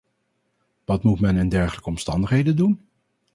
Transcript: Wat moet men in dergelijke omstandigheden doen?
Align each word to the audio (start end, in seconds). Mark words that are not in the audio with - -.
Wat 0.85 1.03
moet 1.03 1.19
men 1.19 1.37
in 1.37 1.49
dergelijke 1.49 1.89
omstandigheden 1.89 2.55
doen? 2.55 2.87